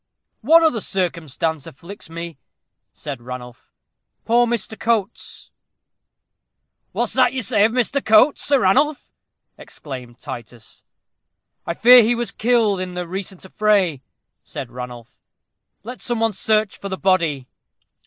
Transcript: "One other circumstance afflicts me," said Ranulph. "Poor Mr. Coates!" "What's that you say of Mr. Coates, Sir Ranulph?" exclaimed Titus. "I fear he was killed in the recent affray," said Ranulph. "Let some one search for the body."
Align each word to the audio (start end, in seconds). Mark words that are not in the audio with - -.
"One 0.41 0.63
other 0.63 0.81
circumstance 0.81 1.67
afflicts 1.67 2.09
me," 2.09 2.39
said 2.91 3.21
Ranulph. 3.21 3.71
"Poor 4.25 4.47
Mr. 4.47 4.75
Coates!" 4.79 5.51
"What's 6.91 7.13
that 7.13 7.33
you 7.33 7.43
say 7.43 7.65
of 7.65 7.71
Mr. 7.71 8.03
Coates, 8.03 8.43
Sir 8.43 8.61
Ranulph?" 8.61 9.11
exclaimed 9.59 10.17
Titus. 10.17 10.83
"I 11.67 11.75
fear 11.75 12.01
he 12.01 12.15
was 12.15 12.31
killed 12.31 12.79
in 12.79 12.95
the 12.95 13.07
recent 13.07 13.45
affray," 13.45 14.01
said 14.43 14.71
Ranulph. 14.71 15.19
"Let 15.83 16.01
some 16.01 16.21
one 16.21 16.33
search 16.33 16.79
for 16.79 16.89
the 16.89 16.97
body." 16.97 17.47